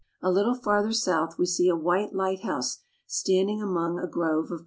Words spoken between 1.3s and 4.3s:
we see a white lighthouse stand ing among a